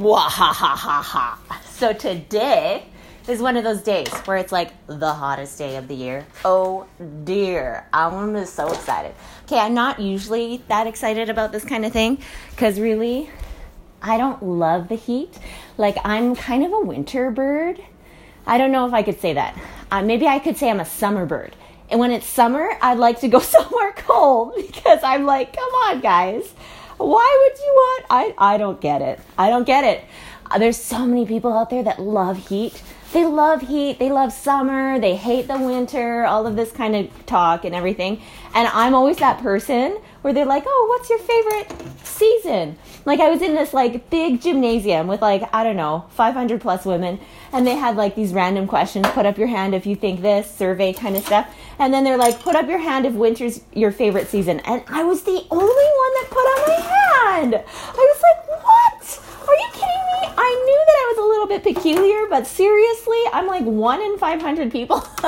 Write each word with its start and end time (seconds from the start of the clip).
Wahahaha. 0.00 1.36
So 1.72 1.92
today 1.92 2.86
is 3.28 3.42
one 3.42 3.58
of 3.58 3.64
those 3.64 3.82
days 3.82 4.08
where 4.24 4.38
it's 4.38 4.50
like 4.50 4.72
the 4.86 5.12
hottest 5.12 5.58
day 5.58 5.76
of 5.76 5.88
the 5.88 5.94
year. 5.94 6.26
Oh 6.42 6.86
dear. 7.24 7.86
I'm 7.92 8.34
just 8.34 8.54
so 8.54 8.68
excited. 8.68 9.12
Okay, 9.44 9.58
I'm 9.58 9.74
not 9.74 10.00
usually 10.00 10.64
that 10.68 10.86
excited 10.86 11.28
about 11.28 11.52
this 11.52 11.64
kind 11.66 11.84
of 11.84 11.92
thing 11.92 12.18
because 12.52 12.80
really, 12.80 13.28
I 14.00 14.16
don't 14.16 14.42
love 14.42 14.88
the 14.88 14.94
heat. 14.94 15.38
Like, 15.76 15.98
I'm 16.02 16.34
kind 16.34 16.64
of 16.64 16.72
a 16.72 16.80
winter 16.80 17.30
bird. 17.30 17.78
I 18.46 18.56
don't 18.56 18.72
know 18.72 18.86
if 18.86 18.94
I 18.94 19.02
could 19.02 19.20
say 19.20 19.34
that. 19.34 19.54
Uh, 19.90 20.00
maybe 20.00 20.26
I 20.26 20.38
could 20.38 20.56
say 20.56 20.70
I'm 20.70 20.80
a 20.80 20.86
summer 20.86 21.26
bird. 21.26 21.54
And 21.90 22.00
when 22.00 22.10
it's 22.10 22.26
summer, 22.26 22.70
I'd 22.80 22.96
like 22.96 23.20
to 23.20 23.28
go 23.28 23.38
somewhere 23.40 23.92
cold 23.98 24.54
because 24.56 25.00
I'm 25.02 25.26
like, 25.26 25.54
come 25.54 25.72
on, 25.74 26.00
guys. 26.00 26.54
Why 27.00 27.48
would 27.48 27.58
you 27.58 27.72
want? 27.72 28.04
I, 28.10 28.34
I 28.36 28.58
don't 28.58 28.78
get 28.78 29.00
it. 29.00 29.20
I 29.38 29.48
don't 29.48 29.64
get 29.66 29.84
it. 29.84 30.04
There's 30.58 30.76
so 30.76 31.06
many 31.06 31.24
people 31.24 31.56
out 31.56 31.70
there 31.70 31.82
that 31.82 31.98
love 31.98 32.48
heat. 32.48 32.82
They 33.12 33.24
love 33.24 33.62
heat. 33.62 33.98
They 33.98 34.10
love 34.10 34.32
summer. 34.32 35.00
They 35.00 35.16
hate 35.16 35.48
the 35.48 35.58
winter, 35.58 36.24
all 36.24 36.46
of 36.46 36.54
this 36.54 36.70
kind 36.70 36.94
of 36.94 37.26
talk 37.26 37.64
and 37.64 37.74
everything. 37.74 38.22
And 38.54 38.68
I'm 38.68 38.94
always 38.94 39.16
that 39.18 39.40
person 39.40 39.98
where 40.22 40.32
they're 40.32 40.46
like, 40.46 40.64
oh, 40.66 40.86
what's 40.88 41.10
your 41.10 41.18
favorite 41.18 42.06
season? 42.06 42.78
Like 43.04 43.18
I 43.18 43.30
was 43.30 43.42
in 43.42 43.54
this 43.54 43.72
like 43.74 44.10
big 44.10 44.40
gymnasium 44.40 45.08
with 45.08 45.22
like, 45.22 45.42
I 45.52 45.64
don't 45.64 45.76
know, 45.76 46.04
500 46.10 46.60
plus 46.60 46.84
women. 46.84 47.18
And 47.52 47.66
they 47.66 47.74
had 47.74 47.96
like 47.96 48.14
these 48.14 48.32
random 48.32 48.68
questions. 48.68 49.08
Put 49.08 49.26
up 49.26 49.38
your 49.38 49.48
hand 49.48 49.74
if 49.74 49.86
you 49.86 49.96
think 49.96 50.20
this, 50.20 50.48
survey 50.48 50.92
kind 50.92 51.16
of 51.16 51.24
stuff. 51.24 51.52
And 51.80 51.92
then 51.92 52.04
they're 52.04 52.18
like, 52.18 52.40
put 52.40 52.54
up 52.54 52.68
your 52.68 52.78
hand 52.78 53.06
if 53.06 53.14
winter's 53.14 53.60
your 53.72 53.90
favorite 53.90 54.28
season. 54.28 54.60
And 54.60 54.84
I 54.86 55.02
was 55.02 55.22
the 55.22 55.44
only 55.50 55.66
one 55.66 56.12
that 56.14 56.26
put 56.30 56.46
up 56.46 56.68
my 56.68 56.74
hand. 56.74 57.54
I 57.56 57.92
was 57.92 58.22
like, 58.22 58.48
what? 58.62 59.20
Are 59.48 59.54
you 59.54 59.68
kidding 59.72 60.06
me? 60.12 60.34
I 60.36 60.62
knew 60.64 60.84
that 60.86 60.94
I 60.94 61.14
was 61.14 61.18
a 61.18 61.28
little 61.28 61.39
bit 61.50 61.74
peculiar, 61.74 62.26
but 62.28 62.46
seriously, 62.46 63.20
I'm 63.32 63.46
like 63.46 63.64
one 63.64 64.00
in 64.00 64.16
500 64.18 64.70
people. 64.70 65.00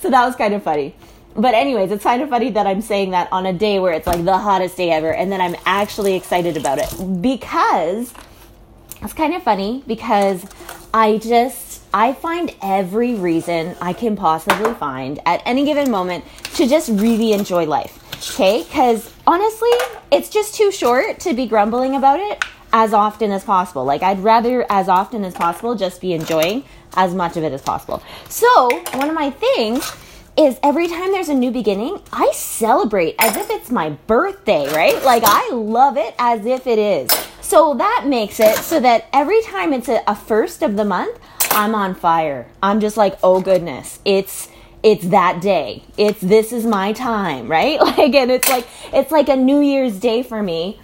so 0.00 0.10
that 0.10 0.24
was 0.24 0.36
kind 0.36 0.54
of 0.54 0.62
funny. 0.62 0.94
But, 1.34 1.54
anyways, 1.54 1.90
it's 1.90 2.04
kind 2.04 2.22
of 2.22 2.30
funny 2.30 2.50
that 2.50 2.66
I'm 2.66 2.80
saying 2.80 3.10
that 3.10 3.28
on 3.32 3.46
a 3.46 3.52
day 3.52 3.78
where 3.78 3.92
it's 3.92 4.06
like 4.06 4.24
the 4.24 4.38
hottest 4.38 4.76
day 4.76 4.90
ever, 4.90 5.12
and 5.12 5.32
then 5.32 5.40
I'm 5.40 5.56
actually 5.66 6.14
excited 6.14 6.56
about 6.56 6.78
it 6.78 7.22
because 7.22 8.12
it's 9.02 9.12
kind 9.12 9.34
of 9.34 9.42
funny 9.42 9.82
because 9.86 10.44
I 10.94 11.18
just 11.18 11.82
I 11.92 12.12
find 12.12 12.54
every 12.62 13.14
reason 13.14 13.74
I 13.80 13.92
can 13.92 14.16
possibly 14.16 14.74
find 14.74 15.20
at 15.24 15.42
any 15.46 15.64
given 15.64 15.90
moment 15.90 16.24
to 16.54 16.66
just 16.66 16.88
really 16.90 17.32
enjoy 17.32 17.64
life. 17.64 18.02
Okay? 18.32 18.64
Cuz 18.64 19.12
honestly, 19.26 19.70
it's 20.10 20.28
just 20.28 20.54
too 20.54 20.70
short 20.70 21.20
to 21.20 21.34
be 21.34 21.46
grumbling 21.46 21.94
about 21.94 22.20
it 22.20 22.42
as 22.72 22.92
often 22.92 23.30
as 23.30 23.44
possible. 23.44 23.84
Like 23.84 24.02
I'd 24.02 24.20
rather 24.20 24.66
as 24.70 24.88
often 24.88 25.24
as 25.24 25.34
possible 25.34 25.74
just 25.74 26.00
be 26.00 26.12
enjoying 26.12 26.64
as 26.94 27.14
much 27.14 27.36
of 27.36 27.44
it 27.44 27.52
as 27.52 27.62
possible. 27.62 28.02
So, 28.28 28.68
one 28.94 29.08
of 29.08 29.14
my 29.14 29.30
things 29.30 29.92
is 30.36 30.58
every 30.62 30.86
time 30.86 31.12
there's 31.12 31.28
a 31.28 31.34
new 31.34 31.50
beginning, 31.50 32.00
I 32.12 32.30
celebrate 32.32 33.14
as 33.18 33.36
if 33.36 33.48
it's 33.50 33.70
my 33.70 33.90
birthday, 34.06 34.70
right? 34.74 35.02
Like 35.02 35.22
I 35.24 35.50
love 35.52 35.96
it 35.96 36.14
as 36.18 36.44
if 36.44 36.66
it 36.66 36.78
is. 36.78 37.10
So 37.40 37.74
that 37.74 38.04
makes 38.06 38.40
it 38.40 38.56
so 38.56 38.80
that 38.80 39.06
every 39.12 39.40
time 39.42 39.72
it's 39.72 39.88
a, 39.88 40.02
a 40.06 40.14
first 40.14 40.62
of 40.62 40.76
the 40.76 40.84
month, 40.84 41.18
I'm 41.52 41.74
on 41.74 41.94
fire. 41.94 42.48
I'm 42.62 42.80
just 42.80 42.96
like, 42.96 43.18
oh 43.22 43.40
goodness, 43.40 44.00
it's 44.04 44.48
it's 44.82 45.06
that 45.08 45.40
day. 45.40 45.82
It's 45.96 46.20
this 46.20 46.52
is 46.52 46.66
my 46.66 46.92
time, 46.92 47.48
right? 47.48 47.80
Like 47.96 48.14
and 48.14 48.30
it's 48.30 48.48
like 48.48 48.66
it's 48.92 49.10
like 49.10 49.28
a 49.28 49.36
New 49.36 49.60
Year's 49.60 49.98
Day 49.98 50.22
for 50.22 50.42
me 50.42 50.78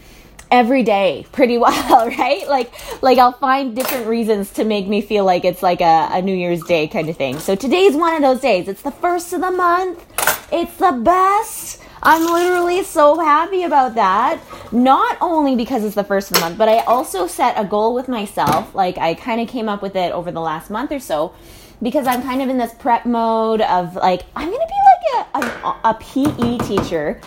every 0.52 0.82
day 0.82 1.26
pretty 1.32 1.58
well 1.58 2.06
right? 2.06 2.46
Like 2.46 2.72
like 3.02 3.18
i'll 3.18 3.32
find 3.32 3.74
different 3.74 4.06
reasons 4.06 4.50
to 4.52 4.64
make 4.64 4.86
me 4.86 5.00
feel 5.00 5.24
like 5.24 5.44
it's 5.44 5.62
like 5.62 5.80
a, 5.80 6.08
a 6.12 6.22
new 6.22 6.34
year's 6.34 6.62
day 6.62 6.86
kind 6.86 7.08
of 7.08 7.16
thing. 7.16 7.40
So 7.40 7.56
today's 7.56 7.96
one 7.96 8.14
of 8.14 8.22
those 8.22 8.40
days. 8.40 8.68
It's 8.68 8.82
the 8.82 8.92
first 8.92 9.32
of 9.32 9.40
the 9.40 9.50
month. 9.50 10.04
It's 10.52 10.76
the 10.76 10.92
best. 10.92 11.80
I'm 12.04 12.26
literally 12.26 12.82
so 12.82 13.18
happy 13.18 13.62
about 13.62 13.94
that. 13.94 14.40
Not 14.72 15.16
only 15.20 15.56
because 15.56 15.84
it's 15.84 15.94
the 15.94 16.04
first 16.04 16.30
of 16.30 16.34
the 16.34 16.40
month 16.40 16.58
but 16.58 16.68
i 16.68 16.80
also 16.80 17.26
set 17.26 17.58
a 17.58 17.64
goal 17.64 17.94
with 17.94 18.06
myself. 18.06 18.74
Like 18.74 18.98
i 18.98 19.14
kind 19.14 19.40
of 19.40 19.48
came 19.48 19.68
up 19.68 19.80
with 19.82 19.96
it 19.96 20.12
over 20.12 20.30
the 20.30 20.40
last 20.40 20.70
month 20.70 20.92
or 20.92 21.00
so 21.00 21.34
because 21.80 22.06
i'm 22.06 22.22
kind 22.22 22.40
of 22.40 22.48
in 22.48 22.58
this 22.58 22.72
prep 22.74 23.04
mode 23.06 23.60
of 23.62 23.96
like 23.96 24.22
i'm 24.36 24.48
gonna 24.48 24.66
be 24.66 24.82
like 24.92 25.26
a, 25.34 25.66
a, 25.66 25.80
a 25.90 25.94
pe 25.94 26.58
teacher 26.58 27.20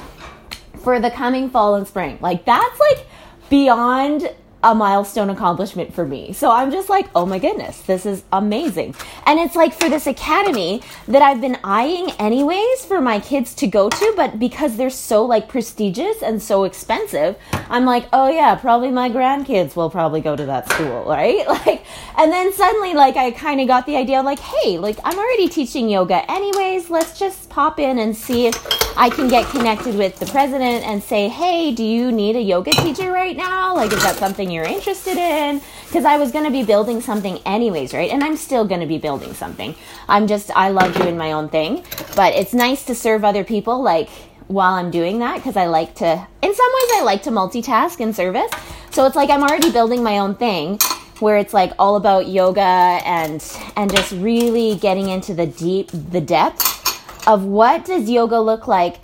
for 0.85 0.99
the 0.99 1.09
coming 1.09 1.49
fall 1.49 1.75
and 1.75 1.85
spring. 1.85 2.17
Like 2.21 2.45
that's 2.45 2.79
like 2.79 3.07
beyond 3.49 4.29
a 4.65 4.73
milestone 4.73 5.29
accomplishment 5.29 5.93
for 5.93 6.07
me. 6.07 6.33
So 6.33 6.49
I'm 6.49 6.71
just 6.71 6.89
like, 6.89 7.07
oh 7.13 7.27
my 7.27 7.37
goodness, 7.37 7.81
this 7.81 8.03
is 8.03 8.23
amazing. 8.33 8.95
And 9.27 9.39
it's 9.39 9.55
like 9.55 9.73
for 9.73 9.89
this 9.89 10.07
academy 10.07 10.81
that 11.07 11.21
I've 11.21 11.39
been 11.39 11.59
eyeing 11.63 12.09
anyways 12.13 12.83
for 12.83 12.99
my 12.99 13.19
kids 13.19 13.53
to 13.55 13.67
go 13.67 13.91
to, 13.91 14.13
but 14.17 14.39
because 14.39 14.75
they're 14.75 14.89
so 14.89 15.23
like 15.23 15.47
prestigious 15.47 16.23
and 16.23 16.41
so 16.41 16.63
expensive, 16.63 17.37
I'm 17.69 17.85
like, 17.85 18.07
oh 18.11 18.27
yeah, 18.27 18.55
probably 18.55 18.89
my 18.89 19.07
grandkids 19.07 19.75
will 19.75 19.91
probably 19.91 20.19
go 20.19 20.35
to 20.35 20.47
that 20.47 20.67
school, 20.71 21.05
right? 21.07 21.45
Like, 21.65 21.85
and 22.17 22.31
then 22.31 22.53
suddenly 22.53 22.93
like 22.93 23.15
I 23.17 23.31
kind 23.31 23.61
of 23.61 23.67
got 23.67 23.85
the 23.85 23.95
idea 23.95 24.21
like, 24.21 24.39
hey, 24.39 24.77
like 24.77 24.97
I'm 25.03 25.17
already 25.17 25.47
teaching 25.47 25.89
yoga 25.89 26.29
anyways, 26.29 26.89
let's 26.89 27.17
just 27.17 27.49
pop 27.49 27.79
in 27.79 27.97
and 27.97 28.15
see 28.15 28.47
if 28.47 28.55
I 28.97 29.09
can 29.09 29.27
get 29.27 29.49
connected 29.49 29.95
with 29.95 30.19
the 30.19 30.25
president 30.27 30.85
and 30.85 31.03
say, 31.03 31.27
hey, 31.27 31.73
do 31.73 31.83
you 31.83 32.11
need 32.11 32.35
a 32.35 32.41
yoga 32.41 32.71
teacher 32.71 33.11
right 33.11 33.35
now? 33.35 33.75
Like, 33.75 33.91
is 33.91 34.01
that 34.03 34.15
something 34.15 34.49
you're 34.55 34.65
interested 34.65 35.17
in 35.17 35.61
because 35.87 36.05
I 36.05 36.17
was 36.17 36.31
going 36.31 36.45
to 36.45 36.51
be 36.51 36.63
building 36.63 37.01
something 37.01 37.37
anyways, 37.45 37.93
right? 37.93 38.09
And 38.09 38.23
I'm 38.23 38.37
still 38.37 38.65
going 38.65 38.81
to 38.81 38.87
be 38.87 38.97
building 38.97 39.33
something. 39.33 39.75
I'm 40.09 40.25
just 40.25 40.49
I 40.55 40.69
love 40.69 40.95
doing 40.95 41.17
my 41.17 41.33
own 41.33 41.49
thing, 41.49 41.85
but 42.15 42.33
it's 42.33 42.53
nice 42.53 42.85
to 42.85 42.95
serve 42.95 43.23
other 43.23 43.43
people 43.43 43.83
like 43.83 44.09
while 44.47 44.73
I'm 44.73 44.91
doing 44.91 45.19
that 45.19 45.37
because 45.37 45.57
I 45.57 45.65
like 45.65 45.95
to 45.95 46.27
in 46.41 46.55
some 46.55 46.71
ways 46.73 46.91
I 46.93 47.01
like 47.03 47.23
to 47.23 47.31
multitask 47.31 47.99
in 47.99 48.13
service. 48.13 48.51
So 48.91 49.05
it's 49.05 49.15
like 49.15 49.29
I'm 49.29 49.43
already 49.43 49.71
building 49.71 50.01
my 50.01 50.19
own 50.19 50.35
thing 50.35 50.79
where 51.19 51.37
it's 51.37 51.53
like 51.53 51.71
all 51.79 51.95
about 51.95 52.27
yoga 52.27 52.61
and 52.61 53.43
and 53.75 53.93
just 53.95 54.11
really 54.13 54.75
getting 54.75 55.09
into 55.09 55.33
the 55.33 55.47
deep 55.47 55.89
the 55.91 56.21
depth 56.21 57.27
of 57.27 57.43
what 57.43 57.85
does 57.85 58.09
yoga 58.09 58.39
look 58.39 58.67
like 58.67 58.97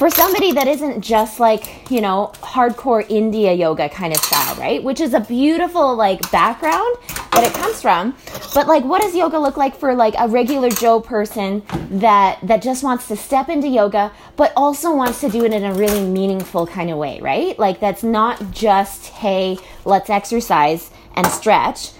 for 0.00 0.08
somebody 0.08 0.50
that 0.50 0.66
isn't 0.66 1.02
just 1.02 1.40
like, 1.40 1.90
you 1.90 2.00
know, 2.00 2.32
hardcore 2.36 3.04
India 3.10 3.52
yoga 3.52 3.86
kind 3.90 4.14
of 4.14 4.20
style, 4.20 4.56
right? 4.56 4.82
Which 4.82 4.98
is 4.98 5.12
a 5.12 5.20
beautiful 5.20 5.94
like 5.94 6.30
background 6.30 6.96
that 7.32 7.44
it 7.44 7.52
comes 7.52 7.82
from. 7.82 8.16
But 8.54 8.66
like 8.66 8.82
what 8.82 9.02
does 9.02 9.14
yoga 9.14 9.38
look 9.38 9.58
like 9.58 9.76
for 9.76 9.94
like 9.94 10.14
a 10.18 10.26
regular 10.26 10.70
Joe 10.70 11.00
person 11.00 11.62
that 11.90 12.38
that 12.44 12.62
just 12.62 12.82
wants 12.82 13.08
to 13.08 13.16
step 13.16 13.50
into 13.50 13.68
yoga 13.68 14.10
but 14.36 14.54
also 14.56 14.94
wants 14.94 15.20
to 15.20 15.28
do 15.28 15.44
it 15.44 15.52
in 15.52 15.64
a 15.64 15.74
really 15.74 16.02
meaningful 16.02 16.66
kind 16.66 16.88
of 16.88 16.96
way, 16.96 17.20
right? 17.20 17.58
Like 17.58 17.78
that's 17.78 18.02
not 18.02 18.52
just 18.52 19.08
hey, 19.08 19.58
let's 19.84 20.08
exercise 20.08 20.90
and 21.14 21.26
stretch, 21.26 21.92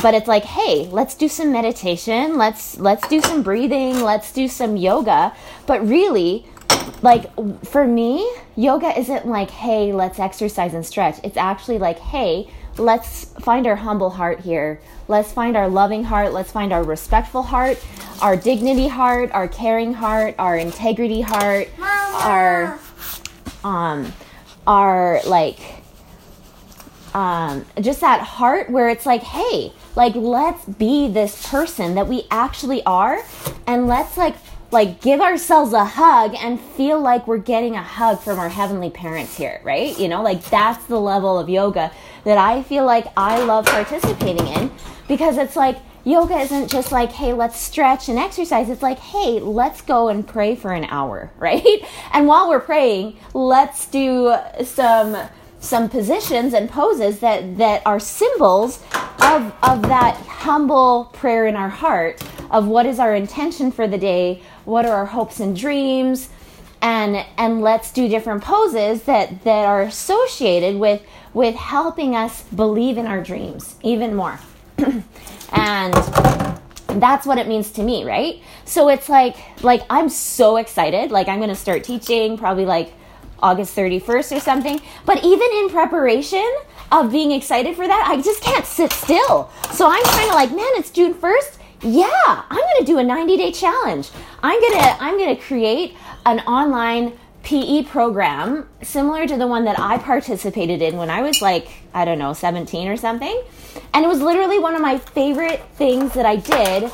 but 0.00 0.14
it's 0.14 0.28
like, 0.28 0.44
hey, 0.44 0.86
let's 0.92 1.16
do 1.16 1.26
some 1.26 1.50
meditation, 1.50 2.38
let's 2.38 2.78
let's 2.78 3.08
do 3.08 3.20
some 3.20 3.42
breathing, 3.42 4.00
let's 4.00 4.30
do 4.30 4.46
some 4.46 4.76
yoga, 4.76 5.34
but 5.66 5.84
really 5.84 6.46
like 7.02 7.30
for 7.64 7.86
me, 7.86 8.28
yoga 8.56 8.98
isn't 8.98 9.26
like, 9.26 9.50
hey, 9.50 9.92
let's 9.92 10.18
exercise 10.18 10.74
and 10.74 10.84
stretch. 10.84 11.16
It's 11.22 11.36
actually 11.36 11.78
like, 11.78 11.98
hey, 11.98 12.48
let's 12.76 13.26
find 13.40 13.66
our 13.66 13.76
humble 13.76 14.10
heart 14.10 14.40
here. 14.40 14.80
Let's 15.06 15.32
find 15.32 15.56
our 15.56 15.68
loving 15.68 16.04
heart. 16.04 16.32
Let's 16.32 16.50
find 16.52 16.72
our 16.72 16.82
respectful 16.82 17.42
heart, 17.42 17.82
our 18.20 18.36
dignity 18.36 18.88
heart, 18.88 19.30
our 19.32 19.48
caring 19.48 19.94
heart, 19.94 20.34
our 20.38 20.56
integrity 20.56 21.20
heart, 21.20 21.68
Mama. 21.78 22.18
our 22.22 22.78
um 23.64 24.12
our 24.66 25.20
like 25.26 25.58
um 27.14 27.64
just 27.80 28.00
that 28.00 28.20
heart 28.20 28.70
where 28.70 28.88
it's 28.88 29.06
like, 29.06 29.22
hey, 29.22 29.72
like 29.96 30.14
let's 30.14 30.64
be 30.64 31.08
this 31.08 31.48
person 31.48 31.94
that 31.94 32.06
we 32.06 32.26
actually 32.30 32.84
are 32.84 33.20
and 33.66 33.86
let's 33.86 34.16
like 34.16 34.36
like 34.70 35.00
give 35.00 35.20
ourselves 35.20 35.72
a 35.72 35.84
hug 35.84 36.34
and 36.34 36.60
feel 36.60 37.00
like 37.00 37.26
we're 37.26 37.38
getting 37.38 37.74
a 37.74 37.82
hug 37.82 38.20
from 38.20 38.38
our 38.38 38.48
heavenly 38.48 38.90
parents 38.90 39.36
here, 39.36 39.60
right? 39.64 39.98
You 39.98 40.08
know, 40.08 40.22
like 40.22 40.44
that's 40.44 40.84
the 40.84 41.00
level 41.00 41.38
of 41.38 41.48
yoga 41.48 41.90
that 42.24 42.38
I 42.38 42.62
feel 42.62 42.84
like 42.84 43.06
I 43.16 43.42
love 43.44 43.64
participating 43.66 44.46
in 44.46 44.70
because 45.06 45.38
it's 45.38 45.56
like 45.56 45.78
yoga 46.04 46.38
isn't 46.38 46.68
just 46.70 46.92
like, 46.92 47.12
hey, 47.12 47.32
let's 47.32 47.58
stretch 47.58 48.08
and 48.08 48.18
exercise. 48.18 48.68
It's 48.68 48.82
like, 48.82 48.98
hey, 48.98 49.40
let's 49.40 49.80
go 49.80 50.08
and 50.08 50.26
pray 50.26 50.54
for 50.54 50.72
an 50.72 50.84
hour, 50.84 51.30
right? 51.38 51.82
And 52.12 52.26
while 52.26 52.48
we're 52.48 52.60
praying, 52.60 53.18
let's 53.32 53.86
do 53.86 54.34
some 54.64 55.16
some 55.60 55.88
positions 55.88 56.54
and 56.54 56.70
poses 56.70 57.20
that 57.20 57.56
that 57.58 57.82
are 57.84 57.98
symbols 57.98 58.82
of 59.20 59.52
of 59.62 59.82
that 59.82 60.14
humble 60.26 61.06
prayer 61.12 61.46
in 61.46 61.56
our 61.56 61.68
heart 61.68 62.22
of 62.50 62.66
what 62.66 62.86
is 62.86 62.98
our 62.98 63.14
intention 63.14 63.70
for 63.70 63.88
the 63.88 63.98
day 63.98 64.40
what 64.64 64.86
are 64.86 64.94
our 64.94 65.06
hopes 65.06 65.40
and 65.40 65.56
dreams 65.56 66.28
and 66.80 67.24
and 67.36 67.60
let's 67.60 67.92
do 67.92 68.08
different 68.08 68.42
poses 68.42 69.02
that 69.02 69.42
that 69.44 69.64
are 69.64 69.82
associated 69.82 70.76
with 70.76 71.02
with 71.34 71.54
helping 71.54 72.14
us 72.14 72.42
believe 72.44 72.98
in 72.98 73.06
our 73.06 73.22
dreams 73.22 73.76
even 73.82 74.14
more. 74.14 74.38
And 75.50 75.94
that's 77.00 77.24
what 77.24 77.38
it 77.38 77.48
means 77.48 77.70
to 77.72 77.82
me 77.82 78.04
right? 78.04 78.42
So 78.66 78.88
it's 78.88 79.08
like 79.08 79.36
like 79.62 79.82
i'm 79.88 80.08
so 80.10 80.56
excited. 80.56 81.10
Like 81.10 81.26
i'm 81.26 81.38
going 81.38 81.48
to 81.48 81.54
start 81.54 81.84
teaching 81.84 82.36
probably 82.36 82.66
like 82.66 82.92
august 83.42 83.76
31st 83.76 84.36
or 84.36 84.40
something 84.40 84.80
but 85.04 85.22
even 85.24 85.48
in 85.54 85.68
preparation 85.68 86.50
of 86.90 87.10
being 87.12 87.32
excited 87.32 87.76
for 87.76 87.86
that 87.86 88.06
i 88.08 88.20
just 88.20 88.42
can't 88.42 88.66
sit 88.66 88.92
still 88.92 89.50
so 89.72 89.88
i'm 89.88 90.02
kind 90.04 90.28
of 90.28 90.34
like 90.34 90.50
man 90.50 90.68
it's 90.72 90.90
june 90.90 91.14
1st 91.14 91.58
yeah 91.82 92.42
i'm 92.50 92.58
going 92.58 92.78
to 92.80 92.84
do 92.84 92.98
a 92.98 93.04
90 93.04 93.36
day 93.36 93.52
challenge 93.52 94.10
i'm 94.42 94.60
going 94.60 94.72
to 94.72 95.02
i'm 95.02 95.16
going 95.16 95.34
to 95.34 95.42
create 95.42 95.94
an 96.26 96.40
online 96.40 97.12
PE 97.48 97.84
program 97.84 98.68
similar 98.82 99.26
to 99.26 99.36
the 99.38 99.46
one 99.46 99.64
that 99.64 99.80
I 99.80 99.96
participated 99.96 100.82
in 100.82 100.98
when 100.98 101.08
I 101.08 101.22
was 101.22 101.40
like, 101.40 101.68
I 101.94 102.04
don't 102.04 102.18
know, 102.18 102.34
17 102.34 102.88
or 102.88 102.98
something. 102.98 103.42
And 103.94 104.04
it 104.04 104.08
was 104.08 104.20
literally 104.20 104.58
one 104.58 104.74
of 104.74 104.82
my 104.82 104.98
favorite 104.98 105.62
things 105.76 106.12
that 106.12 106.26
I 106.26 106.36
did 106.36 106.90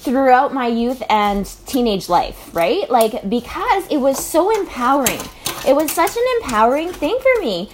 throughout 0.00 0.52
my 0.52 0.66
youth 0.66 1.02
and 1.08 1.46
teenage 1.66 2.08
life, 2.08 2.52
right? 2.54 2.90
Like, 2.90 3.28
because 3.28 3.86
it 3.86 3.98
was 3.98 4.18
so 4.18 4.50
empowering. 4.50 5.20
It 5.68 5.76
was 5.76 5.92
such 5.92 6.16
an 6.16 6.24
empowering 6.40 6.90
thing 6.94 7.18
for 7.20 7.42
me 7.42 7.68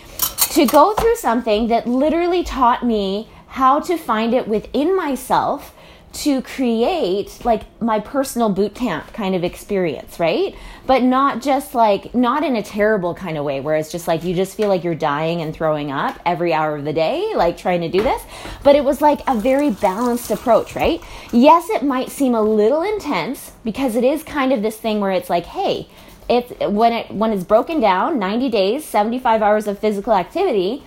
to 0.51 0.67
go 0.67 0.95
through 0.95 1.15
something 1.15 1.69
that 1.69 1.87
literally 1.87 2.43
taught 2.43 2.85
me 2.85 3.29
how 3.47 3.79
to 3.79 3.97
find 3.97 4.35
it 4.35 4.49
within 4.49 4.97
myself 4.97 5.73
to 6.13 6.43
create 6.43 7.45
like 7.45 7.63
my 7.81 8.01
personal 8.01 8.49
boot 8.49 8.75
camp 8.75 9.13
kind 9.13 9.37
of 9.37 9.45
experience, 9.45 10.19
right? 10.19 10.57
But 10.87 11.05
not 11.05 11.41
just 11.41 11.73
like, 11.73 12.13
not 12.17 12.43
in 12.43 12.57
a 12.57 12.65
terrible 12.65 13.15
kind 13.15 13.39
of 13.39 13.45
way 13.45 13.61
where 13.61 13.77
it's 13.77 13.93
just 13.93 14.09
like 14.09 14.25
you 14.25 14.35
just 14.35 14.57
feel 14.57 14.69
like 14.69 14.83
you're 14.83 14.97
dying 14.97 15.41
and 15.41 15.55
throwing 15.55 15.93
up 15.93 16.19
every 16.27 16.53
hour 16.53 16.75
of 16.75 16.85
the 16.85 16.93
day, 16.93 17.33
like 17.37 17.57
trying 17.57 17.81
to 17.83 17.89
do 17.89 18.03
this. 18.03 18.23
But 18.65 18.75
it 18.75 18.83
was 18.83 19.01
like 19.01 19.21
a 19.29 19.37
very 19.37 19.71
balanced 19.71 20.33
approach, 20.33 20.75
right? 20.75 21.01
Yes, 21.33 21.71
it 21.71 21.85
might 21.85 22.11
seem 22.11 22.35
a 22.35 22.43
little 22.43 22.83
intense 22.83 23.53
because 23.63 23.95
it 23.95 24.03
is 24.03 24.25
kind 24.25 24.53
of 24.53 24.63
this 24.63 24.77
thing 24.77 24.99
where 24.99 25.13
it's 25.13 25.31
like, 25.31 25.47
hey, 25.47 25.87
it's 26.29 26.53
when 26.61 26.93
it 26.93 27.11
when 27.11 27.33
it's 27.33 27.45
broken 27.45 27.81
down 27.81 28.19
90 28.19 28.49
days 28.51 28.85
75 28.85 29.43
hours 29.43 29.67
of 29.67 29.79
physical 29.79 30.13
activity 30.13 30.83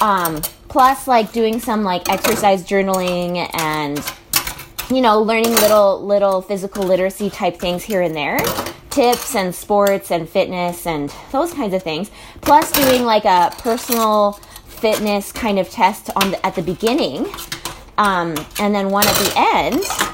um, 0.00 0.40
plus 0.68 1.06
like 1.06 1.32
doing 1.32 1.60
some 1.60 1.84
like 1.84 2.08
exercise 2.08 2.66
journaling 2.66 3.48
and 3.60 4.00
you 4.92 5.00
know, 5.00 5.20
learning 5.22 5.52
little 5.54 6.04
little 6.04 6.42
physical 6.42 6.84
literacy 6.84 7.30
type 7.30 7.56
things 7.56 7.82
here 7.82 8.02
and 8.02 8.14
there, 8.14 8.38
tips 8.90 9.34
and 9.34 9.54
sports 9.54 10.10
and 10.10 10.28
fitness 10.28 10.86
and 10.86 11.12
those 11.30 11.54
kinds 11.54 11.72
of 11.72 11.82
things. 11.82 12.10
Plus 12.42 12.70
doing 12.72 13.04
like 13.04 13.24
a 13.24 13.54
personal 13.58 14.32
fitness 14.66 15.32
kind 15.32 15.58
of 15.58 15.70
test 15.70 16.10
on 16.16 16.32
the, 16.32 16.46
at 16.46 16.54
the 16.54 16.62
beginning, 16.62 17.26
um, 17.96 18.34
and 18.60 18.74
then 18.74 18.90
one 18.90 19.06
at 19.06 19.14
the 19.16 19.32
end. 19.36 20.11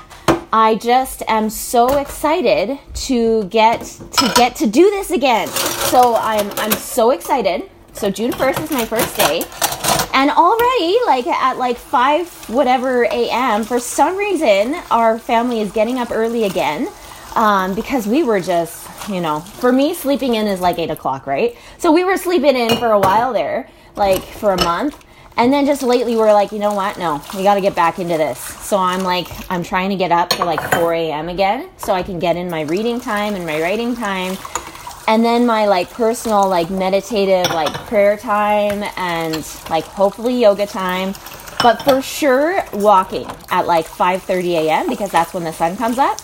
I 0.52 0.76
just 0.76 1.22
am 1.28 1.50
so 1.50 1.98
excited 1.98 2.78
to 3.06 3.44
get 3.44 3.82
to 3.82 4.32
get 4.34 4.56
to 4.56 4.66
do 4.66 4.90
this 4.90 5.10
again. 5.10 5.48
So 5.48 6.14
I'm 6.14 6.50
I'm 6.52 6.72
so 6.72 7.10
excited. 7.10 7.68
So 7.92 8.10
June 8.10 8.32
1st 8.32 8.62
is 8.62 8.70
my 8.70 8.86
first 8.86 9.14
day. 9.16 9.42
And 10.14 10.30
already, 10.30 10.98
like 11.06 11.26
at 11.26 11.58
like 11.58 11.76
5 11.76 12.48
whatever 12.48 13.04
a.m., 13.04 13.64
for 13.64 13.78
some 13.78 14.16
reason, 14.16 14.76
our 14.90 15.18
family 15.18 15.60
is 15.60 15.70
getting 15.70 15.98
up 15.98 16.10
early 16.10 16.44
again 16.44 16.88
um, 17.34 17.74
because 17.74 18.06
we 18.06 18.22
were 18.22 18.40
just, 18.40 18.88
you 19.08 19.20
know, 19.20 19.40
for 19.40 19.70
me, 19.70 19.94
sleeping 19.94 20.34
in 20.34 20.46
is 20.46 20.60
like 20.60 20.78
8 20.78 20.90
o'clock, 20.90 21.26
right? 21.26 21.56
So 21.76 21.92
we 21.92 22.04
were 22.04 22.16
sleeping 22.16 22.56
in 22.56 22.78
for 22.78 22.92
a 22.92 22.98
while 22.98 23.32
there, 23.32 23.68
like 23.96 24.22
for 24.22 24.52
a 24.52 24.64
month. 24.64 25.04
And 25.38 25.52
then 25.52 25.67
just 25.67 25.85
lately, 25.85 26.17
we're 26.17 26.32
like, 26.32 26.50
you 26.50 26.58
know 26.58 26.75
what? 26.75 26.99
No, 26.99 27.23
we 27.37 27.44
got 27.44 27.55
to 27.55 27.61
get 27.61 27.76
back 27.76 28.00
into 28.00 28.19
this. 28.19 28.38
So 28.40 28.76
I'm 28.76 29.05
like, 29.05 29.29
I'm 29.49 29.62
trying 29.62 29.88
to 29.90 29.96
get 29.96 30.11
up 30.11 30.32
for 30.32 30.44
like 30.44 30.61
4 30.75 30.93
a.m. 30.94 31.29
again 31.29 31.70
so 31.79 31.94
I 31.94 32.02
can 32.02 32.19
get 32.19 32.37
in 32.37 32.50
my 32.50 32.62
reading 32.62 33.00
time 33.00 33.37
and 33.37 33.46
my 33.46 33.62
writing 33.62 33.94
time 33.94 34.37
and 35.08 35.25
then 35.25 35.46
my 35.46 35.67
like 35.67 35.90
personal 35.90 36.46
like 36.49 36.69
meditative 36.69 37.50
like 37.55 37.73
prayer 37.87 38.17
time 38.17 38.85
and 38.96 39.37
like 39.70 39.85
hopefully 39.85 40.38
yoga 40.38 40.67
time 40.67 41.14
but 41.62 41.82
for 41.82 42.02
sure 42.02 42.62
walking 42.75 43.26
at 43.50 43.67
like 43.67 43.87
5:30 43.87 44.67
a.m. 44.67 44.88
because 44.88 45.11
that's 45.11 45.32
when 45.32 45.44
the 45.44 45.52
sun 45.52 45.76
comes 45.76 45.99
up. 45.99 46.19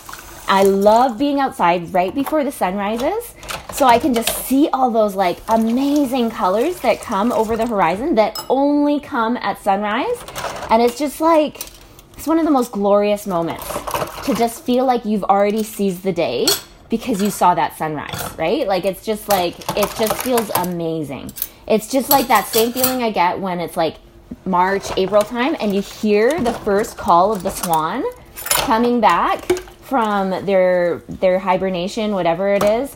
I 0.47 0.63
love 0.63 1.17
being 1.17 1.39
outside 1.39 1.93
right 1.93 2.13
before 2.13 2.43
the 2.43 2.51
sun 2.51 2.75
rises 2.75 3.33
so 3.75 3.85
I 3.85 3.99
can 3.99 4.13
just 4.13 4.29
see 4.45 4.69
all 4.71 4.89
those 4.89 5.15
like 5.15 5.37
amazing 5.49 6.31
colors 6.31 6.79
that 6.79 7.01
come 7.01 7.33
over 7.33 7.57
the 7.57 7.67
horizon 7.67 8.15
that 8.15 8.43
only 8.49 9.01
come 9.01 9.35
at 9.35 9.61
sunrise 9.61 10.17
and 10.69 10.81
it's 10.81 10.97
just 10.97 11.19
like 11.19 11.69
it's 12.17 12.25
one 12.25 12.39
of 12.39 12.45
the 12.45 12.51
most 12.51 12.71
glorious 12.71 13.27
moments 13.27 13.67
to 14.25 14.33
just 14.33 14.63
feel 14.63 14.85
like 14.85 15.03
you've 15.03 15.25
already 15.25 15.61
seized 15.61 16.03
the 16.03 16.13
day 16.13 16.47
because 16.89 17.21
you 17.21 17.29
saw 17.29 17.53
that 17.53 17.77
sunrise, 17.77 18.37
right? 18.37 18.65
Like 18.65 18.85
it's 18.85 19.05
just 19.05 19.27
like 19.27 19.59
it 19.77 19.93
just 19.97 20.15
feels 20.23 20.49
amazing. 20.55 21.33
It's 21.67 21.91
just 21.91 22.09
like 22.09 22.29
that 22.29 22.47
same 22.47 22.71
feeling 22.71 23.03
I 23.03 23.11
get 23.11 23.39
when 23.39 23.59
it's 23.59 23.75
like 23.75 23.97
March, 24.45 24.85
April 24.95 25.21
time 25.21 25.57
and 25.59 25.75
you 25.75 25.81
hear 25.81 26.39
the 26.39 26.53
first 26.53 26.95
call 26.95 27.33
of 27.33 27.43
the 27.43 27.51
swan 27.51 28.05
coming 28.35 29.01
back 29.01 29.51
from 29.81 30.45
their 30.45 30.99
their 31.09 31.39
hibernation, 31.39 32.13
whatever 32.13 32.53
it 32.53 32.63
is. 32.63 32.95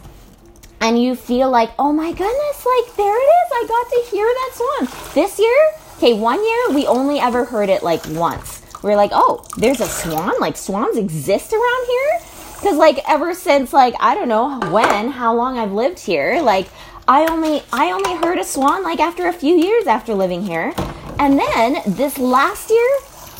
And 0.81 1.01
you 1.01 1.15
feel 1.15 1.49
like, 1.49 1.71
"Oh 1.77 1.93
my 1.93 2.11
goodness, 2.11 2.65
like 2.65 2.95
there 2.95 3.17
it 3.17 3.29
is. 3.39 3.49
I 3.53 3.65
got 3.67 3.89
to 3.89 4.11
hear 4.11 4.25
that 4.25 4.51
swan." 4.53 5.13
This 5.13 5.39
year, 5.39 5.59
okay, 5.97 6.13
one 6.13 6.43
year 6.43 6.75
we 6.75 6.87
only 6.87 7.19
ever 7.19 7.45
heard 7.45 7.69
it 7.69 7.83
like 7.83 8.01
once. 8.09 8.61
We 8.81 8.89
we're 8.89 8.95
like, 8.95 9.11
"Oh, 9.13 9.43
there's 9.57 9.81
a 9.81 9.87
swan? 9.87 10.39
Like 10.39 10.57
swans 10.57 10.97
exist 10.97 11.53
around 11.53 11.85
here?" 11.87 12.19
Because, 12.59 12.75
like, 12.75 12.99
ever 13.07 13.33
since, 13.33 13.71
like, 13.71 13.95
I 14.01 14.15
don't 14.15 14.27
know 14.27 14.59
when, 14.69 15.11
how 15.11 15.33
long 15.33 15.57
I've 15.57 15.71
lived 15.71 15.97
here, 15.97 16.41
like, 16.41 16.67
I 17.07 17.25
only, 17.25 17.63
I 17.71 17.91
only 17.91 18.15
heard 18.15 18.37
a 18.37 18.43
swan, 18.43 18.83
like, 18.83 18.99
after 18.99 19.27
a 19.27 19.33
few 19.33 19.55
years 19.55 19.87
after 19.87 20.13
living 20.13 20.43
here. 20.43 20.73
And 21.19 21.39
then 21.39 21.81
this 21.87 22.17
last 22.17 22.69
year, 22.69 22.89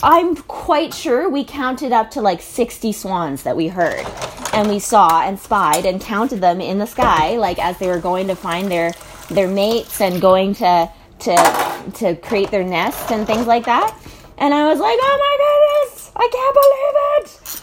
I'm 0.02 0.36
quite 0.36 0.94
sure 0.94 1.30
we 1.30 1.44
counted 1.44 1.92
up 1.92 2.12
to 2.12 2.22
like 2.22 2.42
60 2.42 2.92
swans 2.94 3.44
that 3.44 3.56
we 3.56 3.68
heard 3.68 4.06
and 4.54 4.70
we 4.70 4.80
saw 4.80 5.22
and 5.22 5.40
spied 5.40 5.86
and 5.86 6.00
counted 6.00 6.42
them 6.42 6.62
in 6.62 6.80
the 6.80 6.88
sky 6.88 7.38
like 7.38 7.60
as 7.60 7.78
they 7.80 7.88
were 7.88 8.00
going 8.00 8.28
to 8.28 8.36
find 8.36 8.72
their 8.72 8.94
their 9.30 9.48
mates 9.48 10.02
and 10.02 10.22
going 10.22 10.56
to 10.56 10.90
to 11.20 11.92
to 11.96 12.16
create 12.16 12.50
their 12.50 12.64
nest 12.64 13.12
and 13.12 13.28
things 13.28 13.46
like 13.46 13.66
that. 13.66 13.98
And 14.38 14.54
I 14.54 14.70
was 14.70 14.80
like, 14.80 14.98
"Oh 15.02 15.18
my 15.28 15.84
goodness, 15.84 16.12
I 16.16 16.30
can't 16.32 16.56
believe 16.56 17.56
it." 17.56 17.60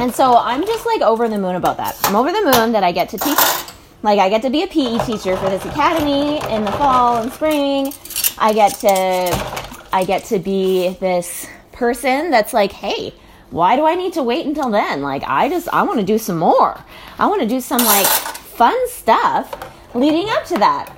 And 0.00 0.14
so 0.14 0.36
I'm 0.36 0.64
just 0.66 0.86
like 0.86 1.00
over 1.00 1.28
the 1.28 1.38
moon 1.38 1.56
about 1.56 1.78
that. 1.78 1.98
I'm 2.04 2.14
over 2.14 2.30
the 2.30 2.42
moon 2.42 2.72
that 2.72 2.84
I 2.84 2.92
get 2.92 3.08
to 3.08 3.18
teach, 3.18 3.38
like, 4.02 4.20
I 4.20 4.28
get 4.28 4.42
to 4.42 4.50
be 4.50 4.62
a 4.62 4.66
PE 4.68 5.04
teacher 5.04 5.36
for 5.36 5.50
this 5.50 5.64
academy 5.64 6.38
in 6.54 6.64
the 6.64 6.70
fall 6.72 7.20
and 7.20 7.32
spring. 7.32 7.92
I 8.38 8.52
get 8.52 8.74
to, 8.76 9.67
I 9.92 10.04
get 10.04 10.24
to 10.24 10.38
be 10.38 10.90
this 11.00 11.46
person 11.72 12.30
that's 12.30 12.52
like, 12.52 12.72
hey, 12.72 13.14
why 13.50 13.76
do 13.76 13.86
I 13.86 13.94
need 13.94 14.12
to 14.14 14.22
wait 14.22 14.46
until 14.46 14.70
then? 14.70 15.02
Like, 15.02 15.22
I 15.24 15.48
just, 15.48 15.68
I 15.68 15.82
want 15.82 16.00
to 16.00 16.06
do 16.06 16.18
some 16.18 16.38
more. 16.38 16.84
I 17.18 17.26
want 17.26 17.40
to 17.42 17.48
do 17.48 17.60
some 17.60 17.82
like 17.84 18.06
fun 18.06 18.76
stuff 18.88 19.72
leading 19.94 20.28
up 20.30 20.44
to 20.46 20.58
that. 20.58 20.90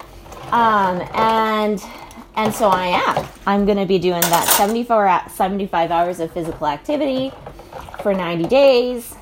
Um, 0.50 1.00
and, 1.14 1.82
and 2.34 2.52
so 2.52 2.68
I 2.68 2.86
am. 2.86 3.28
I'm 3.46 3.64
going 3.66 3.78
to 3.78 3.86
be 3.86 3.98
doing 3.98 4.22
that 4.22 4.48
74, 4.48 5.30
75 5.30 5.90
hours 5.90 6.18
of 6.18 6.32
physical 6.32 6.66
activity 6.66 7.32
for 8.02 8.14
90 8.14 8.48
days. 8.48 9.14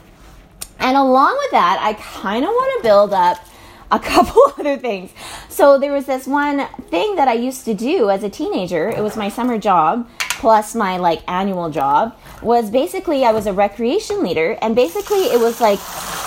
And 0.78 0.96
along 0.96 1.36
with 1.36 1.50
that, 1.50 1.78
I 1.82 1.94
kind 1.94 2.44
of 2.44 2.50
want 2.50 2.78
to 2.78 2.88
build 2.88 3.12
up 3.12 3.44
a 3.90 3.98
couple 3.98 4.42
other 4.58 4.76
things. 4.76 5.12
So 5.48 5.78
there 5.78 5.92
was 5.92 6.06
this 6.06 6.26
one 6.26 6.66
thing 6.90 7.16
that 7.16 7.28
I 7.28 7.34
used 7.34 7.64
to 7.64 7.74
do 7.74 8.10
as 8.10 8.22
a 8.22 8.28
teenager. 8.28 8.88
It 8.88 9.02
was 9.02 9.16
my 9.16 9.28
summer 9.28 9.58
job 9.58 10.08
plus 10.20 10.74
my 10.74 10.96
like 10.98 11.20
annual 11.26 11.68
job 11.68 12.16
was 12.42 12.70
basically 12.70 13.24
I 13.24 13.32
was 13.32 13.46
a 13.46 13.52
recreation 13.52 14.22
leader 14.22 14.56
and 14.62 14.76
basically 14.76 15.24
it 15.24 15.40
was 15.40 15.60
like 15.60 15.80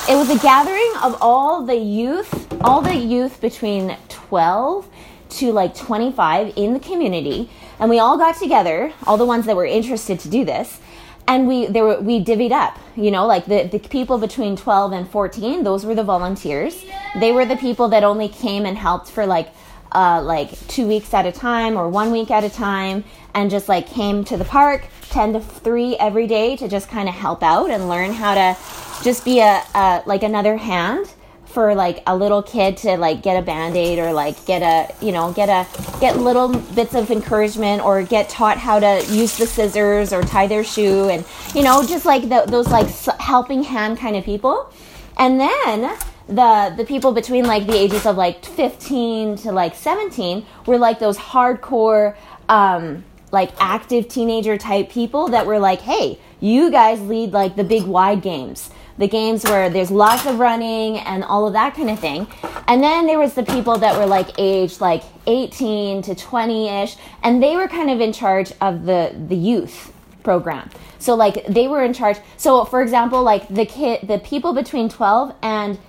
it 0.09 0.15
was 0.15 0.29
a 0.29 0.37
gathering 0.39 0.91
of 1.01 1.17
all 1.21 1.65
the 1.65 1.77
youth, 1.77 2.51
all 2.61 2.81
the 2.81 2.95
youth 2.95 3.39
between 3.39 3.95
12 4.09 4.87
to 5.29 5.51
like 5.53 5.73
25 5.75 6.53
in 6.57 6.73
the 6.73 6.79
community 6.79 7.49
and 7.79 7.89
we 7.89 7.99
all 7.99 8.17
got 8.17 8.35
together, 8.35 8.91
all 9.07 9.17
the 9.17 9.25
ones 9.25 9.45
that 9.45 9.55
were 9.55 9.65
interested 9.65 10.19
to 10.19 10.29
do 10.29 10.43
this 10.43 10.79
and 11.27 11.47
we 11.47 11.67
there 11.67 11.85
were 11.85 11.99
we 12.01 12.23
divvied 12.23 12.51
up 12.51 12.77
you 12.95 13.11
know 13.11 13.25
like 13.25 13.45
the, 13.45 13.63
the 13.63 13.79
people 13.79 14.17
between 14.17 14.55
12 14.55 14.91
and 14.91 15.09
14 15.09 15.63
those 15.63 15.85
were 15.85 15.95
the 15.95 16.03
volunteers. 16.03 16.83
They 17.19 17.31
were 17.31 17.45
the 17.45 17.57
people 17.57 17.89
that 17.89 18.03
only 18.03 18.29
came 18.29 18.65
and 18.65 18.77
helped 18.77 19.09
for 19.09 19.25
like 19.25 19.49
uh, 19.91 20.21
like 20.21 20.51
two 20.67 20.87
weeks 20.87 21.13
at 21.13 21.25
a 21.25 21.31
time 21.31 21.75
or 21.75 21.89
one 21.89 22.11
week 22.11 22.31
at 22.31 22.43
a 22.43 22.49
time 22.49 23.03
and 23.33 23.51
just 23.51 23.67
like 23.67 23.87
came 23.87 24.23
to 24.23 24.37
the 24.37 24.45
park 24.45 24.87
10 25.09 25.33
to 25.33 25.39
3 25.41 25.97
every 25.97 26.27
day 26.27 26.55
to 26.55 26.67
just 26.69 26.87
kind 26.87 27.09
of 27.09 27.15
help 27.15 27.43
out 27.43 27.69
and 27.69 27.89
learn 27.89 28.13
how 28.13 28.33
to 28.33 28.57
just 29.03 29.25
be 29.25 29.39
a, 29.39 29.61
a 29.75 30.01
like 30.05 30.23
another 30.23 30.55
hand 30.55 31.13
for 31.51 31.75
like 31.75 32.01
a 32.07 32.15
little 32.15 32.41
kid 32.41 32.77
to 32.77 32.97
like 32.97 33.21
get 33.21 33.37
a 33.37 33.41
band-aid 33.41 33.99
or 33.99 34.13
like 34.13 34.45
get 34.45 34.61
a 34.61 34.93
you 35.05 35.11
know 35.11 35.31
get 35.33 35.49
a 35.49 35.67
get 35.99 36.17
little 36.17 36.47
bits 36.47 36.95
of 36.95 37.09
encouragement 37.11 37.83
or 37.83 38.03
get 38.03 38.29
taught 38.29 38.57
how 38.57 38.79
to 38.79 39.05
use 39.09 39.37
the 39.37 39.45
scissors 39.45 40.13
or 40.13 40.21
tie 40.21 40.47
their 40.47 40.63
shoe 40.63 41.09
and 41.09 41.25
you 41.53 41.63
know 41.63 41.85
just 41.85 42.05
like 42.05 42.23
the, 42.23 42.45
those 42.47 42.67
like 42.67 42.89
helping 43.19 43.63
hand 43.63 43.97
kind 43.97 44.15
of 44.15 44.23
people. 44.23 44.71
And 45.17 45.39
then 45.39 45.97
the 46.27 46.73
the 46.77 46.85
people 46.85 47.11
between 47.11 47.45
like 47.45 47.67
the 47.67 47.77
ages 47.77 48.05
of 48.05 48.15
like 48.15 48.45
15 48.45 49.37
to 49.37 49.51
like 49.51 49.75
17 49.75 50.45
were 50.65 50.77
like 50.77 50.99
those 50.99 51.17
hardcore 51.17 52.15
um 52.47 53.03
like 53.31 53.51
active 53.59 54.07
teenager 54.07 54.57
type 54.57 54.89
people 54.89 55.27
that 55.29 55.45
were 55.45 55.59
like 55.59 55.81
hey 55.81 56.19
you 56.39 56.71
guys 56.71 57.01
lead 57.01 57.31
like 57.31 57.55
the 57.55 57.63
big 57.63 57.83
wide 57.83 58.21
games 58.21 58.69
the 59.01 59.07
games 59.07 59.43
where 59.43 59.69
there's 59.69 59.89
lots 59.89 60.27
of 60.27 60.39
running 60.39 60.99
and 60.99 61.23
all 61.23 61.47
of 61.47 61.53
that 61.53 61.73
kind 61.73 61.89
of 61.89 61.99
thing. 61.99 62.27
And 62.67 62.83
then 62.83 63.07
there 63.07 63.17
was 63.17 63.33
the 63.33 63.43
people 63.43 63.77
that 63.79 63.97
were 63.97 64.05
like 64.05 64.29
aged 64.37 64.79
like 64.79 65.03
18 65.25 66.03
to 66.03 66.13
20ish 66.13 66.97
and 67.23 67.41
they 67.41 67.55
were 67.55 67.67
kind 67.67 67.89
of 67.89 67.99
in 67.99 68.13
charge 68.13 68.53
of 68.61 68.85
the 68.85 69.15
the 69.27 69.35
youth 69.35 69.91
program. 70.23 70.69
So 70.99 71.15
like 71.15 71.45
they 71.47 71.67
were 71.67 71.83
in 71.83 71.93
charge. 71.93 72.17
So 72.37 72.63
for 72.63 72.81
example, 72.81 73.23
like 73.23 73.47
the 73.47 73.65
kid 73.65 74.07
the 74.07 74.19
people 74.19 74.53
between 74.53 74.87
12 74.87 75.35
and 75.41 75.79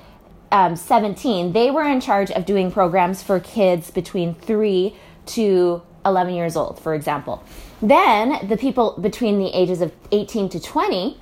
um, 0.51 0.77
17, 0.77 1.53
they 1.53 1.71
were 1.71 1.85
in 1.85 2.01
charge 2.01 2.31
of 2.31 2.47
doing 2.47 2.71
programs 2.73 3.23
for 3.23 3.41
kids 3.41 3.91
between 3.91 4.35
3 4.35 4.95
to 5.25 5.83
11 6.05 6.35
years 6.35 6.57
old, 6.57 6.79
for 6.79 6.95
example. 6.95 7.43
Then 7.81 8.47
the 8.47 8.57
people 8.57 8.97
between 9.01 9.39
the 9.39 9.49
ages 9.49 9.81
of 9.81 9.93
18 10.11 10.49
to 10.51 10.61
20 10.61 11.19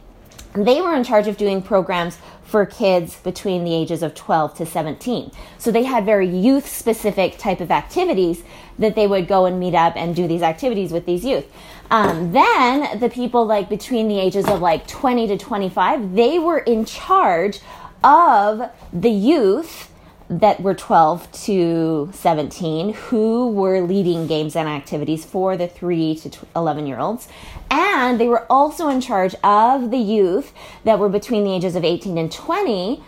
they 0.54 0.80
were 0.80 0.94
in 0.94 1.04
charge 1.04 1.28
of 1.28 1.36
doing 1.36 1.62
programs 1.62 2.18
for 2.42 2.66
kids 2.66 3.16
between 3.18 3.62
the 3.62 3.72
ages 3.72 4.02
of 4.02 4.14
12 4.14 4.54
to 4.56 4.66
17. 4.66 5.30
So 5.58 5.70
they 5.70 5.84
had 5.84 6.04
very 6.04 6.28
youth 6.28 6.66
specific 6.68 7.38
type 7.38 7.60
of 7.60 7.70
activities 7.70 8.42
that 8.78 8.96
they 8.96 9.06
would 9.06 9.28
go 9.28 9.46
and 9.46 9.60
meet 9.60 9.74
up 9.74 9.94
and 9.96 10.16
do 10.16 10.26
these 10.26 10.42
activities 10.42 10.90
with 10.90 11.06
these 11.06 11.24
youth. 11.24 11.46
Um, 11.90 12.32
then 12.32 12.98
the 12.98 13.08
people 13.08 13.46
like 13.46 13.68
between 13.68 14.08
the 14.08 14.18
ages 14.18 14.48
of 14.48 14.60
like 14.60 14.86
20 14.88 15.28
to 15.28 15.38
25, 15.38 16.14
they 16.14 16.38
were 16.38 16.58
in 16.58 16.84
charge 16.84 17.60
of 18.02 18.70
the 18.92 19.10
youth 19.10 19.89
that 20.30 20.62
were 20.62 20.74
12 20.74 21.30
to 21.32 22.08
17 22.12 22.94
who 22.94 23.48
were 23.48 23.80
leading 23.80 24.28
games 24.28 24.54
and 24.54 24.68
activities 24.68 25.24
for 25.24 25.56
the 25.56 25.66
3 25.66 26.14
to 26.14 26.30
11 26.54 26.86
year 26.86 27.00
olds. 27.00 27.28
And 27.68 28.20
they 28.20 28.28
were 28.28 28.46
also 28.50 28.88
in 28.88 29.00
charge 29.00 29.34
of 29.42 29.90
the 29.90 29.98
youth 29.98 30.52
that 30.84 31.00
were 31.00 31.08
between 31.08 31.42
the 31.42 31.52
ages 31.52 31.74
of 31.74 31.84
18 31.84 32.16
and 32.16 32.30
20 32.30 33.02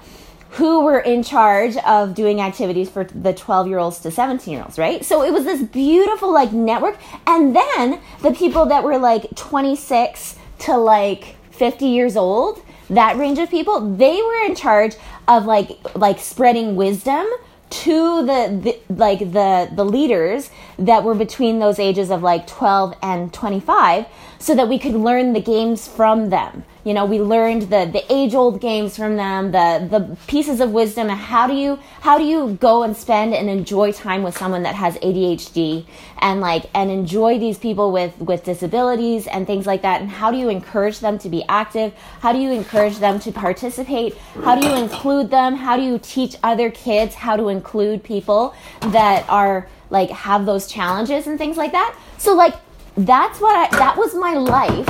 who 0.50 0.82
were 0.82 0.98
in 0.98 1.22
charge 1.22 1.76
of 1.78 2.14
doing 2.14 2.40
activities 2.40 2.90
for 2.90 3.04
the 3.04 3.32
12 3.32 3.68
year 3.68 3.78
olds 3.78 4.00
to 4.00 4.10
17 4.10 4.52
year 4.52 4.62
olds, 4.62 4.76
right? 4.76 5.04
So 5.04 5.22
it 5.22 5.32
was 5.32 5.44
this 5.44 5.62
beautiful 5.62 6.32
like 6.32 6.52
network. 6.52 6.98
And 7.26 7.54
then 7.54 8.00
the 8.22 8.32
people 8.32 8.66
that 8.66 8.82
were 8.82 8.98
like 8.98 9.34
26 9.36 10.36
to 10.60 10.76
like 10.76 11.36
50 11.52 11.86
years 11.86 12.16
old, 12.16 12.62
that 12.94 13.16
range 13.16 13.38
of 13.38 13.50
people, 13.50 13.96
they 13.96 14.22
were 14.22 14.44
in 14.46 14.54
charge 14.54 14.96
of 15.28 15.46
like 15.46 15.78
like 15.96 16.18
spreading 16.18 16.76
wisdom 16.76 17.26
to 17.70 18.26
the, 18.26 18.60
the, 18.62 18.94
like 18.94 19.20
the 19.20 19.70
the 19.74 19.84
leaders 19.84 20.50
that 20.78 21.04
were 21.04 21.14
between 21.14 21.58
those 21.58 21.78
ages 21.78 22.10
of 22.10 22.22
like 22.22 22.46
12 22.46 22.94
and 23.02 23.32
25 23.32 24.06
so 24.42 24.56
that 24.56 24.68
we 24.68 24.76
could 24.76 24.94
learn 24.94 25.32
the 25.34 25.40
games 25.40 25.86
from 25.86 26.30
them. 26.30 26.64
You 26.82 26.94
know 26.94 27.04
we 27.04 27.20
learned 27.20 27.62
the 27.62 27.88
the 27.92 28.04
age 28.12 28.34
old 28.34 28.60
games 28.60 28.96
from 28.96 29.14
them 29.14 29.52
the 29.52 29.86
the 29.88 30.16
pieces 30.26 30.60
of 30.60 30.72
wisdom. 30.72 31.08
How 31.08 31.46
do 31.46 31.54
you 31.54 31.78
how 32.00 32.18
do 32.18 32.24
you 32.24 32.58
go 32.60 32.82
and 32.82 32.96
spend 32.96 33.34
and 33.34 33.48
enjoy 33.48 33.92
time 33.92 34.24
with 34.24 34.36
someone 34.36 34.64
that 34.64 34.74
has 34.74 34.96
ADHD 34.96 35.86
and 36.18 36.40
like 36.40 36.64
and 36.74 36.90
enjoy 36.90 37.38
these 37.38 37.56
people 37.56 37.92
with 37.92 38.18
with 38.18 38.42
disabilities 38.42 39.28
and 39.28 39.46
things 39.46 39.64
like 39.64 39.82
that? 39.82 40.00
And 40.00 40.10
how 40.10 40.32
do 40.32 40.38
you 40.38 40.48
encourage 40.48 40.98
them 40.98 41.18
to 41.18 41.28
be 41.28 41.44
active? 41.48 41.94
How 42.18 42.32
do 42.32 42.40
you 42.40 42.50
encourage 42.50 42.98
them 42.98 43.20
to 43.20 43.30
participate? 43.30 44.16
How 44.42 44.60
do 44.60 44.66
you 44.66 44.74
include 44.74 45.30
them? 45.30 45.54
How 45.54 45.76
do 45.76 45.84
you 45.84 46.00
teach 46.02 46.34
other 46.42 46.68
kids 46.68 47.14
how 47.14 47.36
to 47.36 47.48
include 47.48 48.02
people 48.02 48.56
that 48.80 49.24
are 49.28 49.68
like 49.90 50.10
have 50.10 50.46
those 50.46 50.66
challenges 50.66 51.28
and 51.28 51.38
things 51.38 51.56
like 51.56 51.70
that? 51.70 51.94
So 52.18 52.34
like 52.34 52.54
that's 52.96 53.40
what 53.40 53.56
I, 53.56 53.76
that 53.78 53.96
was 53.96 54.14
my 54.14 54.34
life 54.34 54.88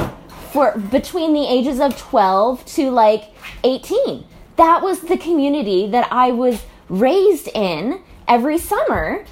for 0.53 0.77
between 0.79 1.33
the 1.33 1.47
ages 1.47 1.81
of 1.81 1.97
12 1.97 2.65
to 2.67 2.91
like 2.91 3.35
18. 3.65 4.25
That 4.57 4.83
was 4.83 5.01
the 5.01 5.17
community 5.17 5.87
that 5.89 6.13
I 6.13 6.33
was 6.33 6.63
raised 6.89 7.49
in 7.55 8.03
every 8.29 8.59
summer 8.59 9.25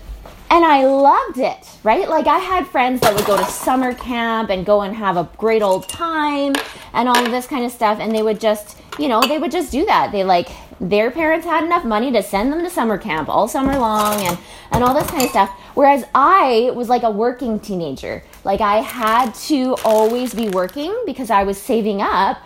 and 0.50 0.64
I 0.64 0.84
loved 0.84 1.38
it, 1.38 1.68
right? 1.84 2.08
Like 2.08 2.26
I 2.26 2.38
had 2.38 2.66
friends 2.66 3.00
that 3.02 3.14
would 3.14 3.24
go 3.24 3.36
to 3.36 3.44
summer 3.44 3.94
camp 3.94 4.50
and 4.50 4.66
go 4.66 4.80
and 4.80 4.94
have 4.96 5.16
a 5.16 5.28
great 5.36 5.62
old 5.62 5.88
time 5.88 6.54
and 6.92 7.08
all 7.08 7.24
of 7.24 7.30
this 7.30 7.46
kind 7.46 7.64
of 7.64 7.70
stuff 7.70 7.98
and 8.00 8.14
they 8.14 8.22
would 8.22 8.40
just, 8.40 8.76
you 8.98 9.08
know, 9.08 9.20
they 9.20 9.38
would 9.38 9.52
just 9.52 9.70
do 9.70 9.84
that. 9.86 10.10
They 10.10 10.24
like 10.24 10.48
their 10.80 11.10
parents 11.10 11.44
had 11.46 11.62
enough 11.62 11.84
money 11.84 12.10
to 12.10 12.22
send 12.22 12.52
them 12.52 12.62
to 12.62 12.70
summer 12.70 12.96
camp 12.96 13.28
all 13.28 13.46
summer 13.46 13.78
long 13.78 14.20
and 14.22 14.38
and 14.72 14.82
all 14.82 14.94
this 14.94 15.08
kind 15.08 15.22
of 15.22 15.30
stuff. 15.30 15.50
Whereas 15.74 16.04
I 16.14 16.72
was 16.74 16.88
like 16.88 17.02
a 17.02 17.10
working 17.10 17.60
teenager. 17.60 18.22
Like 18.44 18.60
I 18.60 18.76
had 18.76 19.34
to 19.46 19.76
always 19.84 20.34
be 20.34 20.48
working 20.48 20.96
because 21.06 21.30
I 21.30 21.42
was 21.42 21.60
saving 21.60 22.00
up 22.00 22.38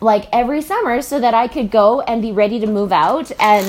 like 0.00 0.28
every 0.32 0.62
summer 0.62 1.02
so 1.02 1.20
that 1.20 1.34
I 1.34 1.48
could 1.48 1.70
go 1.70 2.00
and 2.02 2.22
be 2.22 2.32
ready 2.32 2.58
to 2.60 2.66
move 2.66 2.92
out 2.92 3.30
and 3.38 3.66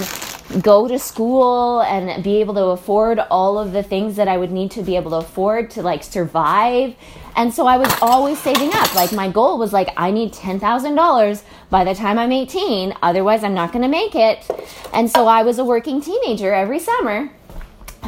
go 0.62 0.88
to 0.88 1.00
school 1.00 1.82
and 1.82 2.24
be 2.24 2.38
able 2.38 2.54
to 2.54 2.66
afford 2.66 3.20
all 3.20 3.58
of 3.58 3.72
the 3.72 3.84
things 3.84 4.16
that 4.16 4.28
I 4.28 4.38
would 4.38 4.52
need 4.52 4.72
to 4.72 4.84
be 4.84 4.96
able 4.96 5.12
to 5.12 5.18
afford 5.18 5.72
to 5.72 5.82
like 5.82 6.04
survive. 6.04 6.96
And 7.36 7.54
so 7.54 7.68
I 7.68 7.78
was 7.78 7.94
always 8.02 8.40
saving 8.40 8.72
up. 8.74 8.94
Like 8.96 9.12
my 9.12 9.30
goal 9.30 9.58
was 9.58 9.74
like 9.74 9.90
I 9.98 10.12
need 10.12 10.34
$10,000 10.34 11.44
by 11.70 11.84
the 11.84 11.94
time 11.94 12.18
I'm 12.18 12.32
18, 12.32 12.96
otherwise 13.02 13.44
I'm 13.44 13.54
not 13.54 13.72
going 13.72 13.82
to 13.84 13.90
make 13.90 14.16
it. 14.16 14.50
And 14.94 15.10
so 15.10 15.28
I 15.28 15.44
was 15.44 15.60
a 15.60 15.66
working 15.66 16.02
teenager 16.02 16.54
every 16.54 16.80
summer 16.80 17.30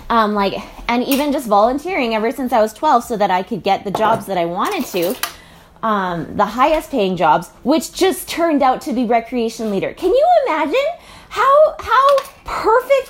um, 0.10 0.34
like 0.34 0.53
and 0.88 1.03
even 1.03 1.32
just 1.32 1.48
volunteering 1.48 2.15
ever 2.15 2.32
since 2.32 2.53
I 2.53 2.62
was 2.62 2.74
12 2.74 3.03
so 3.03 3.17
that 3.17 3.32
I 3.32 3.44
could 3.44 3.63
get 3.63 3.84
the 3.84 3.91
jobs 3.91 4.25
that 4.27 4.38
I 4.38 4.46
wanted 4.46 4.86
to 4.91 5.15
um, 5.84 6.36
the 6.36 6.46
highest 6.46 6.91
paying 6.91 7.17
jobs 7.17 7.50
which 7.63 7.94
just 7.94 8.27
turned 8.27 8.63
out 8.63 8.82
to 8.82 8.94
be 8.94 9.06
recreation 9.06 9.72
leader 9.72 9.94
can 9.94 10.12
you 10.12 10.27
imagine 10.46 10.86
how 11.29 11.75
how 11.79 11.97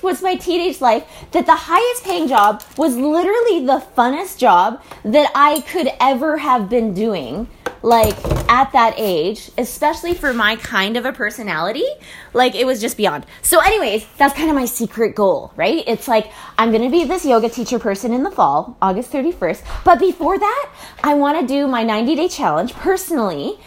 was 0.01 0.21
my 0.21 0.35
teenage 0.35 0.81
life 0.81 1.03
that 1.31 1.45
the 1.45 1.55
highest 1.55 2.03
paying 2.03 2.27
job 2.27 2.63
was 2.77 2.95
literally 2.95 3.65
the 3.65 3.83
funnest 3.95 4.37
job 4.37 4.81
that 5.03 5.31
I 5.35 5.61
could 5.61 5.89
ever 5.99 6.37
have 6.37 6.69
been 6.69 6.93
doing 6.93 7.47
like 7.81 8.17
at 8.49 8.71
that 8.73 8.95
age, 8.97 9.51
especially 9.57 10.13
for 10.13 10.33
my 10.33 10.55
kind 10.57 10.97
of 10.97 11.05
a 11.05 11.13
personality, 11.13 11.85
like 12.33 12.55
it 12.55 12.65
was 12.65 12.81
just 12.81 12.97
beyond. 12.97 13.25
So, 13.41 13.59
anyways, 13.59 14.05
that's 14.17 14.33
kind 14.33 14.49
of 14.49 14.55
my 14.55 14.65
secret 14.65 15.15
goal, 15.15 15.53
right? 15.55 15.83
It's 15.87 16.07
like 16.07 16.31
I'm 16.57 16.71
gonna 16.71 16.89
be 16.89 17.05
this 17.05 17.25
yoga 17.25 17.49
teacher 17.49 17.79
person 17.79 18.13
in 18.13 18.23
the 18.23 18.31
fall, 18.31 18.77
August 18.81 19.11
31st. 19.11 19.63
But 19.83 19.99
before 19.99 20.37
that, 20.37 20.69
I 21.03 21.13
wanna 21.13 21.47
do 21.47 21.67
my 21.67 21.83
90 21.83 22.15
day 22.15 22.27
challenge 22.27 22.73
personally. 22.73 23.59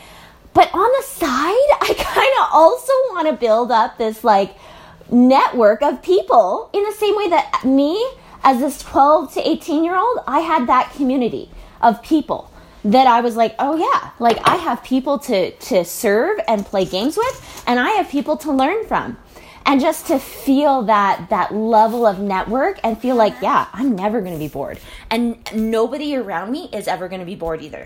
But 0.53 0.73
on 0.75 0.91
the 0.99 1.05
side, 1.05 1.29
I 1.81 1.95
kind 1.97 2.33
of 2.41 2.49
also 2.53 2.93
wanna 3.13 3.33
build 3.33 3.71
up 3.71 3.99
this 3.99 4.25
like 4.25 4.55
network 5.12 5.83
of 5.83 6.02
people 6.02 6.71
in 6.73 6.83
the 6.85 6.93
same 6.93 7.17
way 7.17 7.29
that 7.29 7.64
me, 7.64 8.05
as 8.43 8.61
this 8.61 8.79
12 8.83 9.35
to 9.35 9.49
18 9.49 9.85
year 9.85 9.97
old, 9.97 10.19
I 10.26 10.40
had 10.40 10.67
that 10.69 10.93
community 10.95 11.50
of 11.81 12.02
people 12.02 12.50
that 12.85 13.07
I 13.07 13.21
was 13.21 13.37
like, 13.37 13.55
oh 13.59 13.76
yeah, 13.76 14.11
like 14.19 14.38
I 14.47 14.57
have 14.57 14.83
people 14.83 15.19
to 15.21 15.50
to 15.50 15.85
serve 15.85 16.40
and 16.49 16.64
play 16.64 16.85
games 16.85 17.17
with, 17.17 17.64
and 17.67 17.79
I 17.79 17.90
have 17.90 18.09
people 18.09 18.37
to 18.38 18.52
learn 18.52 18.87
from, 18.87 19.19
and 19.67 19.81
just 19.81 20.07
to 20.07 20.19
feel 20.19 20.83
that 20.83 21.29
that 21.29 21.55
level 21.55 22.07
of 22.07 22.19
network 22.21 22.81
and 22.83 22.99
feel 22.99 23.17
like, 23.17 23.35
yeah, 23.43 23.69
I'm 23.73 23.95
never 23.95 24.21
going 24.21 24.33
to 24.33 24.38
be 24.38 24.49
bored, 24.49 24.81
and 25.11 25.38
nobody 25.55 26.17
around 26.17 26.50
me 26.50 26.71
is 26.73 26.88
ever 26.88 27.09
going 27.09 27.21
to 27.21 27.26
be 27.26 27.35
bored 27.35 27.61
either. 27.61 27.79